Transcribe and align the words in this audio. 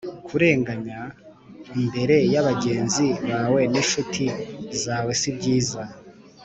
kurenganya, 0.27 1.01
imbere 1.79 2.15
ya 2.33 2.41
bagenzi 2.47 3.05
bawe 3.27 3.61
n’incuti 3.71 4.25
zawe 4.83 5.11
sibyiza 5.21 5.81